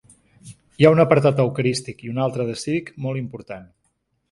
[0.83, 3.71] Hi ha un apartat eucarístic i un altre de cívic molt important.